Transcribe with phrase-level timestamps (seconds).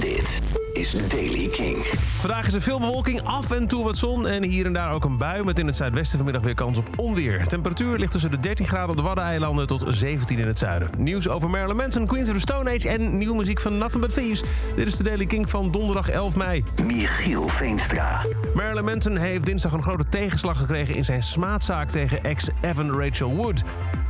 [0.00, 0.40] Dit
[0.74, 1.76] is Daily King.
[2.18, 5.04] Vandaag is er veel bewolking, af en toe wat zon en hier en daar ook
[5.04, 5.44] een bui...
[5.44, 7.46] met in het zuidwesten vanmiddag weer kans op onweer.
[7.46, 10.90] Temperatuur ligt tussen de 13 graden op de Waddeneilanden tot 17 in het zuiden.
[10.98, 14.14] Nieuws over Marilyn Manson, Queens of the Stone Age en nieuwe muziek van Nothing But
[14.14, 14.42] Thieves.
[14.76, 16.64] Dit is de Daily King van donderdag 11 mei.
[16.84, 18.20] Michiel Veenstra.
[18.54, 20.94] Marilyn Manson heeft dinsdag een grote tegenslag gekregen...
[20.94, 23.62] in zijn smaadzaak tegen ex-Evan Rachel Wood.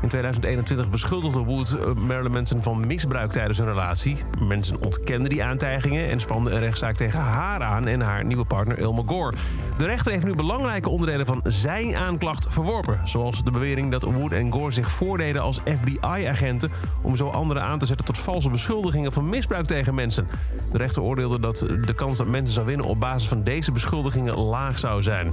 [0.02, 4.16] In 2021 beschuldigde Wood eh, Marilyn Manson van misbruik tijdens hun relatie.
[4.38, 7.86] Manson ontkende die aantijgingen en spande een rechtszaak tegen haar aan...
[7.86, 9.36] en haar nieuwe partner Ilma Gore.
[9.78, 13.00] De rechter heeft nu belangrijke onderdelen van zijn aanklacht verworpen.
[13.04, 16.70] Zoals de bewering dat Wood en Gore zich voordeden als FBI-agenten...
[17.00, 20.26] om zo anderen aan te zetten tot valse beschuldigingen van misbruik tegen mensen.
[20.72, 24.38] De rechter oordeelde dat de kans dat mensen zou winnen op basis van deze beschuldigingen
[24.38, 25.32] laag zou zijn.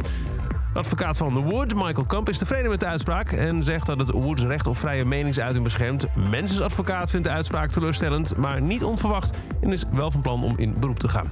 [0.74, 3.32] Advocaat van The Wood, Michael Kamp, is tevreden met de uitspraak...
[3.32, 6.06] en zegt dat het Woods recht op vrije meningsuiting beschermt.
[6.30, 9.38] Mensens advocaat vindt de uitspraak teleurstellend, maar niet onverwacht...
[9.62, 11.32] en is wel van plan om in beroep te gaan.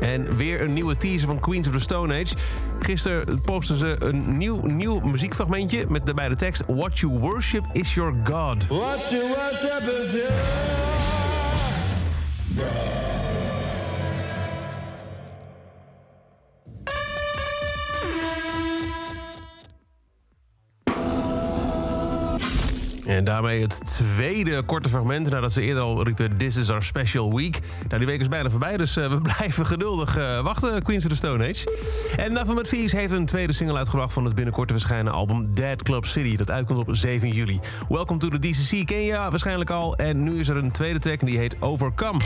[0.00, 2.34] En weer een nieuwe teaser van Queens of the Stone Age.
[2.80, 6.64] Gisteren posten ze een nieuw, nieuw muziekfragmentje met daarbij de tekst...
[6.66, 8.66] What you worship is your God.
[8.66, 10.30] What you worship is you.
[23.06, 26.36] En daarmee het tweede korte fragment nadat ze eerder al riepen...
[26.36, 27.58] This is our special week.
[27.88, 30.82] Nou, die week is bijna voorbij, dus uh, we blijven geduldig uh, wachten.
[30.82, 31.70] Queens of the Stone Age.
[32.16, 34.12] En Nothing But heeft een tweede single uitgebracht...
[34.12, 36.36] van het binnenkort te verschijnen album Dead Club City.
[36.36, 37.60] Dat uitkomt op 7 juli.
[37.88, 39.96] Welcome to the DCC ken je waarschijnlijk al.
[39.96, 42.20] En nu is er een tweede track en die heet Overcome.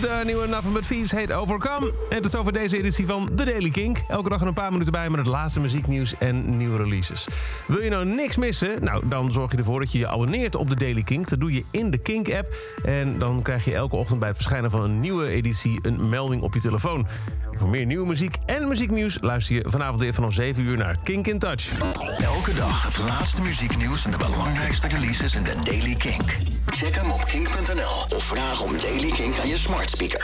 [0.00, 1.92] De nieuwe Nothing But Thieves heet Overcome.
[2.10, 3.98] En tot over deze editie van The Daily Kink.
[4.08, 7.28] Elke dag een paar minuten bij met het laatste muzieknieuws en nieuwe releases.
[7.66, 8.84] Wil je nou niks missen?
[8.84, 11.28] Nou, dan zorg je ervoor dat je je abonneert op The Daily Kink.
[11.28, 12.54] Dat doe je in de Kink-app.
[12.84, 15.78] En dan krijg je elke ochtend bij het verschijnen van een nieuwe editie...
[15.82, 17.06] een melding op je telefoon.
[17.52, 19.18] Voor meer nieuwe muziek en muzieknieuws...
[19.20, 21.78] luister je vanavond weer vanaf 7 uur naar Kink in Touch.
[22.18, 26.57] Elke dag het laatste muzieknieuws en de belangrijkste releases in de Daily Kink.
[26.70, 30.16] Check hem op kink.nl of vraag om Daily Kink aan je smart speaker.